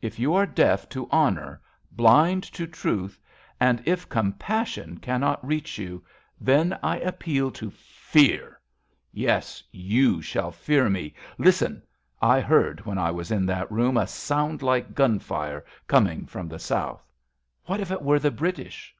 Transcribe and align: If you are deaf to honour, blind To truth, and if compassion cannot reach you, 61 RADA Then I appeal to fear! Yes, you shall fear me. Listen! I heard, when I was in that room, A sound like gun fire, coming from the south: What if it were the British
If 0.00 0.18
you 0.18 0.32
are 0.32 0.46
deaf 0.46 0.88
to 0.88 1.06
honour, 1.10 1.60
blind 1.92 2.42
To 2.54 2.66
truth, 2.66 3.20
and 3.60 3.82
if 3.84 4.08
compassion 4.08 4.96
cannot 4.96 5.46
reach 5.46 5.76
you, 5.76 6.02
61 6.38 6.38
RADA 6.38 6.40
Then 6.40 6.78
I 6.82 6.98
appeal 7.00 7.50
to 7.50 7.70
fear! 7.70 8.58
Yes, 9.12 9.62
you 9.70 10.22
shall 10.22 10.50
fear 10.50 10.88
me. 10.88 11.12
Listen! 11.36 11.82
I 12.22 12.40
heard, 12.40 12.86
when 12.86 12.96
I 12.96 13.10
was 13.10 13.30
in 13.30 13.44
that 13.44 13.70
room, 13.70 13.98
A 13.98 14.06
sound 14.06 14.62
like 14.62 14.94
gun 14.94 15.18
fire, 15.18 15.62
coming 15.86 16.24
from 16.24 16.48
the 16.48 16.58
south: 16.58 17.04
What 17.66 17.78
if 17.78 17.90
it 17.90 18.00
were 18.00 18.18
the 18.18 18.30
British 18.30 18.96